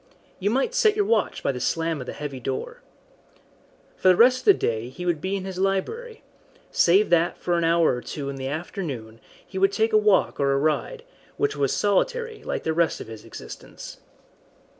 You 0.39 0.49
might 0.49 0.73
set 0.73 0.95
your 0.95 1.05
watch 1.05 1.43
by 1.43 1.51
the 1.51 1.59
slam 1.59 2.01
of 2.01 2.07
the 2.07 2.13
heavy 2.13 2.39
door. 2.39 2.81
For 3.97 4.07
the 4.07 4.15
rest 4.15 4.39
of 4.39 4.45
the 4.45 4.53
day 4.55 4.89
he 4.89 5.05
would 5.05 5.21
be 5.21 5.35
in 5.35 5.45
his 5.45 5.59
library 5.59 6.23
save 6.71 7.11
that 7.11 7.37
for 7.37 7.55
an 7.55 7.63
hour 7.63 7.93
or 7.97 8.01
two 8.01 8.27
in 8.27 8.37
the 8.37 8.47
afternoon 8.47 9.19
he 9.45 9.59
would 9.59 9.71
take 9.71 9.93
a 9.93 9.99
walk 9.99 10.39
or 10.39 10.53
a 10.53 10.57
ride, 10.57 11.03
which 11.37 11.55
was 11.55 11.71
solitary 11.71 12.41
like 12.43 12.63
the 12.63 12.73
rest 12.73 12.99
of 12.99 13.05
his 13.05 13.23
existence. 13.23 13.97